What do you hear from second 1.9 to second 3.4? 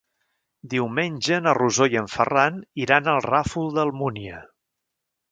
i en Ferran iran al